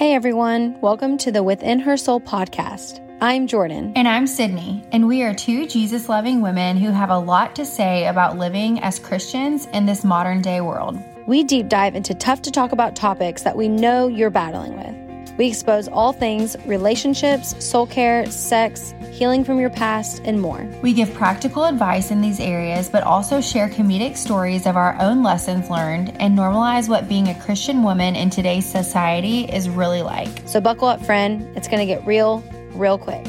[0.00, 3.06] Hey everyone, welcome to the Within Her Soul podcast.
[3.20, 3.92] I'm Jordan.
[3.94, 7.66] And I'm Sydney, and we are two Jesus loving women who have a lot to
[7.66, 10.98] say about living as Christians in this modern day world.
[11.26, 15.09] We deep dive into tough to talk about topics that we know you're battling with.
[15.40, 20.68] We expose all things relationships, soul care, sex, healing from your past, and more.
[20.82, 25.22] We give practical advice in these areas, but also share comedic stories of our own
[25.22, 30.42] lessons learned and normalize what being a Christian woman in today's society is really like.
[30.44, 31.48] So, buckle up, friend.
[31.56, 33.26] It's going to get real, real quick.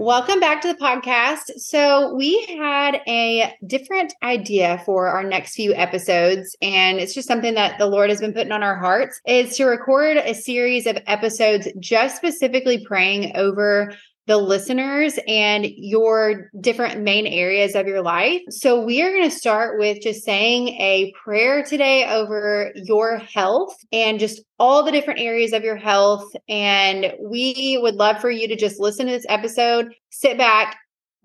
[0.00, 1.58] Welcome back to the podcast.
[1.58, 7.52] So, we had a different idea for our next few episodes, and it's just something
[7.52, 10.96] that the Lord has been putting on our hearts is to record a series of
[11.06, 13.92] episodes just specifically praying over
[14.30, 18.40] the listeners and your different main areas of your life.
[18.48, 23.74] So, we are going to start with just saying a prayer today over your health
[23.90, 26.30] and just all the different areas of your health.
[26.48, 30.76] And we would love for you to just listen to this episode, sit back,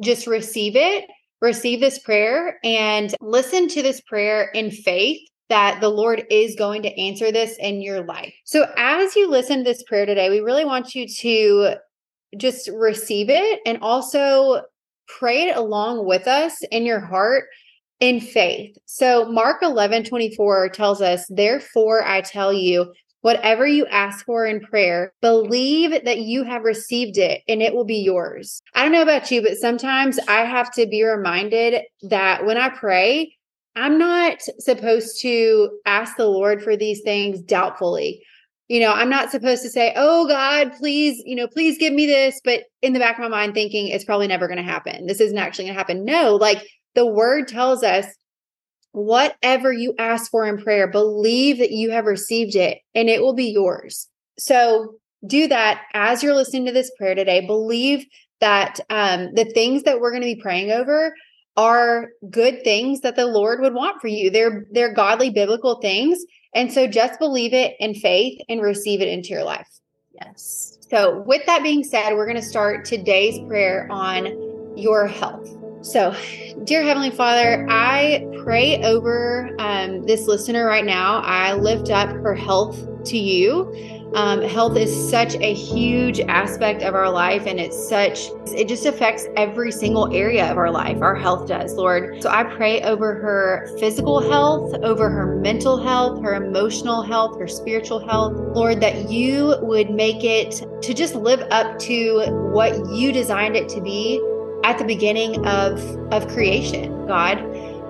[0.02, 1.06] just receive it,
[1.42, 6.82] receive this prayer, and listen to this prayer in faith that the Lord is going
[6.82, 8.34] to answer this in your life.
[8.46, 11.76] So, as you listen to this prayer today, we really want you to
[12.38, 14.62] just receive it and also
[15.08, 17.46] pray it along with us in your heart
[18.00, 18.76] in faith.
[18.86, 24.60] So Mark 11, 24 tells us, Therefore I tell you, whatever you ask for in
[24.60, 28.62] prayer, believe that you have received it and it will be yours.
[28.76, 32.70] I don't know about you, but sometimes I have to be reminded that when I
[32.70, 33.36] pray,
[33.76, 38.24] I'm not supposed to ask the Lord for these things doubtfully
[38.68, 42.06] you know, I'm not supposed to say, oh God, please, you know, please give me
[42.06, 42.40] this.
[42.44, 45.06] But in the back of my mind, thinking it's probably never going to happen.
[45.06, 46.06] This isn't actually going to happen.
[46.06, 48.08] No, like the word tells us,
[48.92, 53.36] whatever you ask for in prayer, believe that you have received it and it will
[53.36, 54.08] be yours.
[54.40, 54.96] So
[55.28, 57.46] do that as you're listening to this prayer today.
[57.46, 58.06] Believe
[58.40, 61.14] that um, the things that we're going to be praying over
[61.58, 64.30] are good things that the Lord would want for you.
[64.30, 66.20] They're they're godly biblical things
[66.56, 69.68] and so just believe it in faith and receive it into your life.
[70.14, 70.78] Yes.
[70.90, 75.50] So, with that being said, we're going to start today's prayer on your health.
[75.82, 76.16] So,
[76.64, 81.22] dear Heavenly Father, I pray over um, this listener right now.
[81.22, 83.95] I lift up her health to you.
[84.16, 88.86] Um, health is such a huge aspect of our life, and it's such, it just
[88.86, 91.02] affects every single area of our life.
[91.02, 92.24] Our health does, Lord.
[92.24, 97.48] So I pray over her physical health, over her mental health, her emotional health, her
[97.48, 103.12] spiritual health, Lord, that you would make it to just live up to what you
[103.12, 104.22] designed it to be
[104.64, 105.78] at the beginning of,
[106.14, 107.38] of creation, God.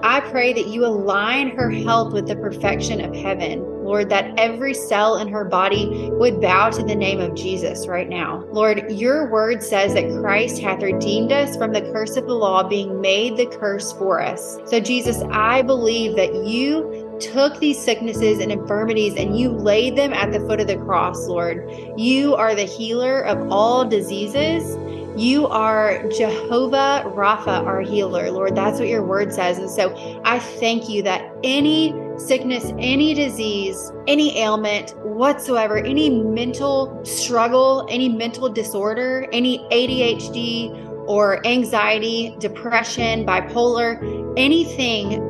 [0.01, 3.74] I pray that you align her health with the perfection of heaven.
[3.85, 8.09] Lord, that every cell in her body would bow to the name of Jesus right
[8.09, 8.43] now.
[8.51, 12.67] Lord, your word says that Christ hath redeemed us from the curse of the law,
[12.67, 14.57] being made the curse for us.
[14.65, 20.13] So, Jesus, I believe that you took these sicknesses and infirmities and you laid them
[20.13, 21.69] at the foot of the cross, Lord.
[21.97, 24.75] You are the healer of all diseases.
[25.17, 28.53] You are Jehovah Rapha, our healer, Lord.
[28.53, 29.57] That's what your word says.
[29.57, 36.99] And so I thank you that any sickness, any disease, any ailment whatsoever, any mental
[37.05, 45.21] struggle, any mental disorder, any ADHD or anxiety, depression, bipolar, anything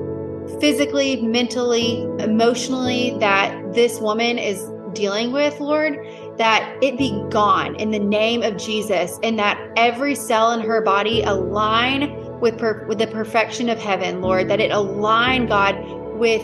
[0.60, 6.00] physically, mentally, emotionally that this woman is dealing with, Lord,
[6.38, 10.82] that it be gone in the name of Jesus and that every cell in her
[10.82, 15.76] body align with per- with the perfection of heaven, Lord, that it align God
[16.18, 16.44] with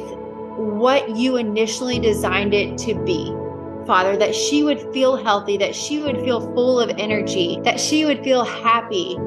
[0.58, 3.36] what you initially designed it to be.
[3.86, 8.06] Father, that she would feel healthy, that she would feel full of energy, that she
[8.06, 9.18] would feel happy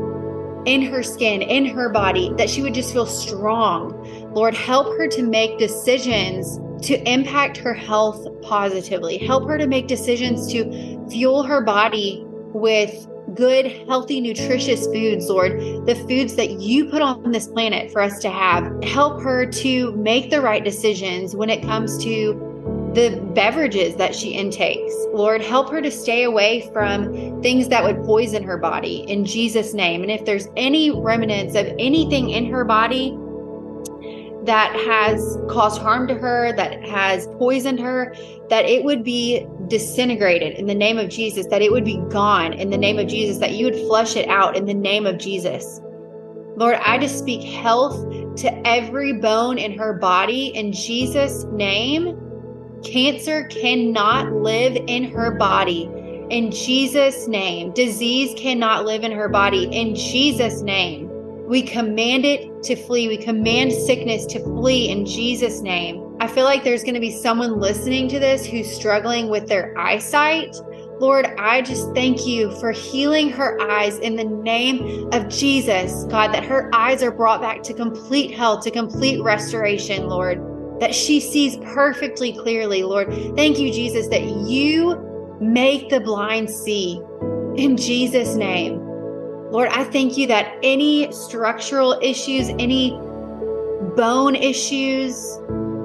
[0.64, 3.92] in her skin, in her body, that she would just feel strong.
[4.32, 9.18] Lord, help her to make decisions to impact her health positively.
[9.18, 15.58] Help her to make decisions to fuel her body with good, healthy, nutritious foods, Lord,
[15.86, 18.82] the foods that you put on this planet for us to have.
[18.84, 22.50] Help her to make the right decisions when it comes to
[22.94, 24.94] the beverages that she intakes.
[25.12, 29.74] Lord, help her to stay away from things that would poison her body in Jesus'
[29.74, 30.02] name.
[30.02, 33.18] And if there's any remnants of anything in her body,
[34.44, 38.14] that has caused harm to her, that has poisoned her,
[38.50, 42.52] that it would be disintegrated in the name of Jesus, that it would be gone
[42.52, 45.18] in the name of Jesus, that you would flush it out in the name of
[45.18, 45.80] Jesus.
[46.56, 47.96] Lord, I just speak health
[48.36, 52.20] to every bone in her body in Jesus' name.
[52.84, 55.90] Cancer cannot live in her body.
[56.30, 59.64] In Jesus' name, disease cannot live in her body.
[59.64, 61.08] In Jesus' name,
[61.46, 63.08] we command it to flee.
[63.08, 66.16] We command sickness to flee in Jesus' name.
[66.20, 69.76] I feel like there's going to be someone listening to this who's struggling with their
[69.78, 70.56] eyesight.
[71.00, 76.32] Lord, I just thank you for healing her eyes in the name of Jesus, God,
[76.32, 80.40] that her eyes are brought back to complete health, to complete restoration, Lord,
[80.80, 83.12] that she sees perfectly clearly, Lord.
[83.34, 84.96] Thank you, Jesus, that you
[85.40, 87.00] make the blind see
[87.56, 88.83] in Jesus' name.
[89.54, 92.90] Lord, I thank you that any structural issues, any
[93.96, 95.38] bone issues,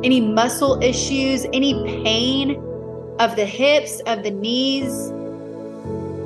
[0.03, 2.55] any muscle issues, any pain,
[3.19, 5.11] of the hips, of the knees,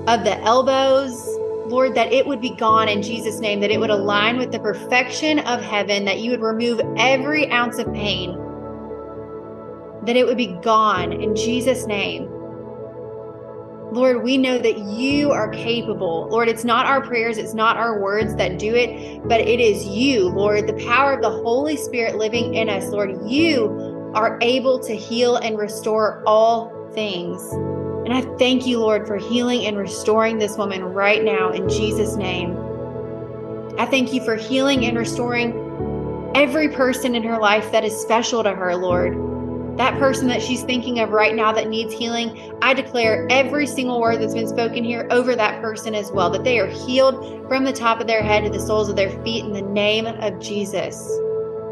[0.07, 1.11] of the elbows,
[1.67, 4.59] Lord, that it would be gone in Jesus' name, that it would align with the
[4.59, 8.37] perfection of heaven, that you would remove every ounce of pain,
[10.05, 12.32] that it would be gone in Jesus' name.
[13.93, 16.27] Lord, we know that you are capable.
[16.31, 19.85] Lord, it's not our prayers, it's not our words that do it, but it is
[19.85, 22.87] you, Lord, the power of the Holy Spirit living in us.
[22.87, 27.39] Lord, you are able to heal and restore all things.
[27.53, 32.15] And I thank you, Lord, for healing and restoring this woman right now in Jesus'
[32.15, 32.57] name.
[33.77, 38.41] I thank you for healing and restoring every person in her life that is special
[38.43, 39.32] to her, Lord.
[39.77, 43.99] That person that she's thinking of right now that needs healing, I declare every single
[43.99, 47.63] word that's been spoken here over that person as well, that they are healed from
[47.63, 50.39] the top of their head to the soles of their feet in the name of
[50.39, 51.09] Jesus.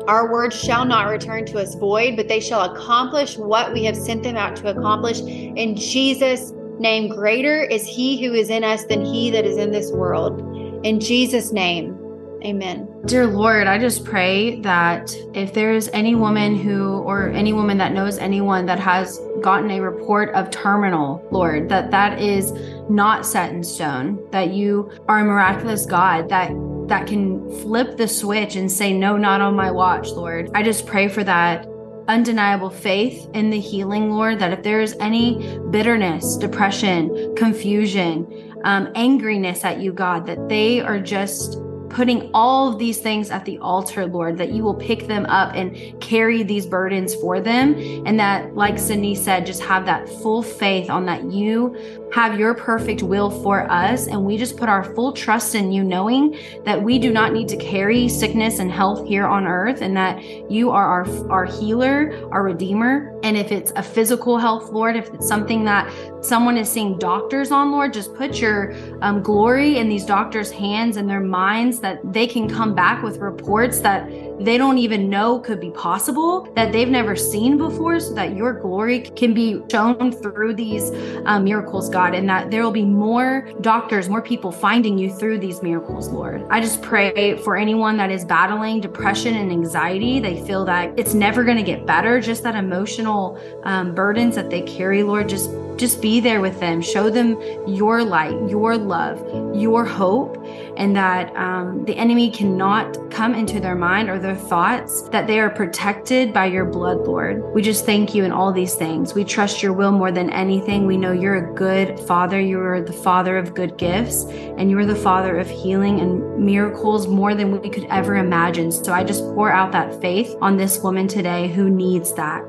[0.08, 3.96] Our words shall not return to us void, but they shall accomplish what we have
[3.96, 5.20] sent them out to accomplish.
[5.20, 9.72] In Jesus' name, greater is he who is in us than he that is in
[9.72, 10.42] this world.
[10.84, 11.96] In Jesus' name,
[12.44, 12.88] amen.
[13.06, 17.78] Dear Lord, I just pray that if there is any woman who, or any woman
[17.78, 22.52] that knows anyone that has gotten a report of terminal, Lord, that that is
[22.90, 26.52] not set in stone, that you are a miraculous God, that
[26.88, 30.50] that can flip the switch and say, No, not on my watch, Lord.
[30.54, 31.66] I just pray for that
[32.08, 38.88] undeniable faith in the healing, Lord, that if there is any bitterness, depression, confusion, um,
[38.88, 41.58] angriness at you, God, that they are just
[41.92, 45.54] putting all of these things at the altar, Lord, that you will pick them up
[45.56, 47.76] and carry these burdens for them.
[48.06, 51.76] And that, like Sydney said, just have that full faith on that you
[52.14, 54.08] have your perfect will for us.
[54.08, 57.48] And we just put our full trust in you, knowing that we do not need
[57.50, 60.22] to carry sickness and health here on earth and that
[60.52, 63.18] you are our, our healer, our redeemer.
[63.24, 65.92] And if it's a physical health, Lord, if it's something that
[66.22, 70.98] someone is seeing doctors on, Lord, just put your um, glory in these doctors' hands
[70.98, 74.10] and their minds that they can come back with reports that
[74.44, 78.54] they don't even know could be possible, that they've never seen before, so that your
[78.54, 80.92] glory can be shown through these
[81.26, 85.40] um, miracles, God, and that there will be more doctors, more people finding you through
[85.40, 86.44] these miracles, Lord.
[86.50, 91.14] I just pray for anyone that is battling depression and anxiety, they feel that it's
[91.14, 95.52] never going to get better, just that emotional um, burdens that they carry, Lord, just
[95.82, 96.82] just be there with them.
[96.82, 97.30] Show them
[97.68, 99.20] your light your love
[99.56, 100.38] your hope
[100.78, 105.40] and that um, the enemy cannot come into their mind or their thoughts that they
[105.40, 107.44] are protected by your blood lord.
[107.54, 109.14] We just thank you in all these things.
[109.14, 110.86] We trust your will more than anything.
[110.86, 112.40] We know you're a good father.
[112.40, 116.46] You are the father of good gifts and you are the father of healing and
[116.46, 118.72] miracles more than we could ever imagine.
[118.72, 122.42] So i just pour out that faith on this woman today who needs that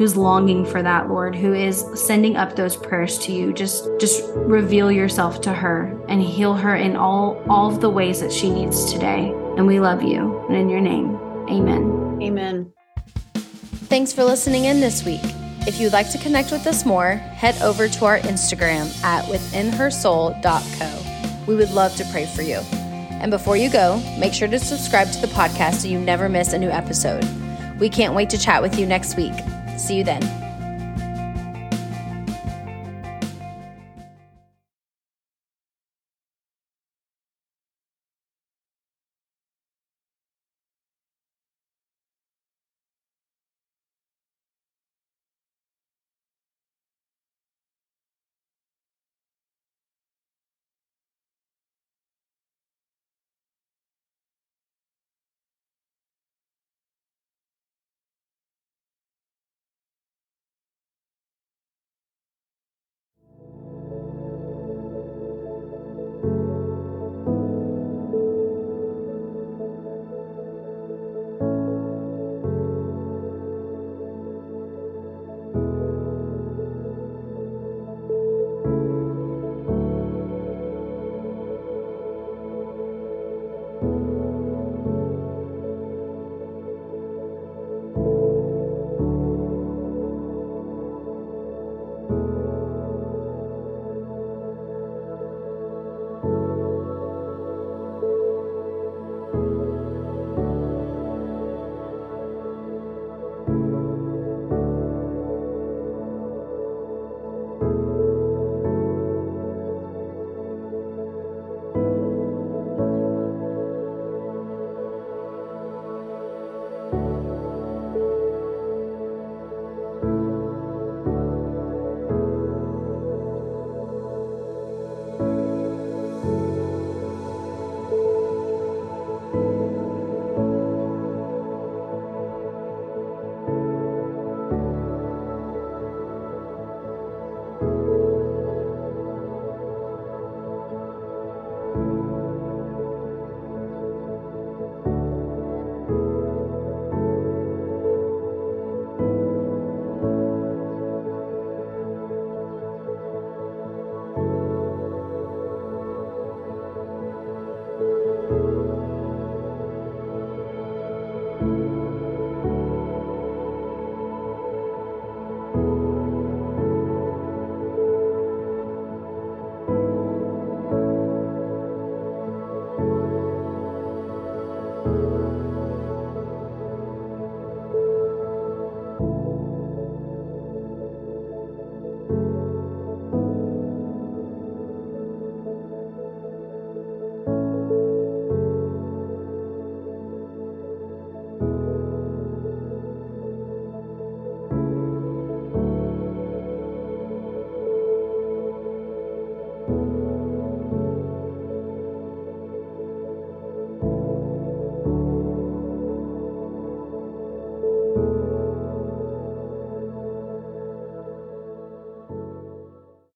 [0.00, 3.52] who's longing for that, Lord, who is sending up those prayers to you.
[3.52, 8.20] Just just reveal yourself to her and heal her in all all of the ways
[8.20, 9.30] that she needs today.
[9.58, 10.42] And we love you.
[10.48, 11.16] And in your name,
[11.50, 12.18] amen.
[12.22, 12.72] Amen.
[13.90, 15.20] Thanks for listening in this week.
[15.66, 21.44] If you'd like to connect with us more, head over to our Instagram at withinhersoul.co.
[21.46, 22.60] We would love to pray for you.
[23.20, 26.54] And before you go, make sure to subscribe to the podcast so you never miss
[26.54, 27.22] a new episode.
[27.78, 29.34] We can't wait to chat with you next week.
[29.80, 30.49] See you then.